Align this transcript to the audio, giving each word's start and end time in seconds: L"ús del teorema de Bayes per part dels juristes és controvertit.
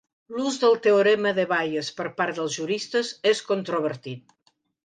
L"ús 0.35 0.55
del 0.63 0.77
teorema 0.85 1.33
de 1.39 1.45
Bayes 1.51 1.91
per 1.99 2.07
part 2.21 2.39
dels 2.39 2.57
juristes 2.57 3.15
és 3.33 3.47
controvertit. 3.53 4.39